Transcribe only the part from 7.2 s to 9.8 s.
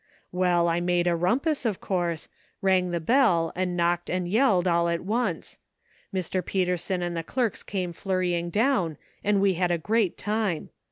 clerks came flurrying down, and we had a